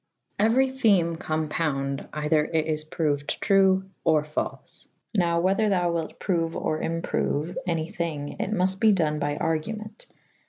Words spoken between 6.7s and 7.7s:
improue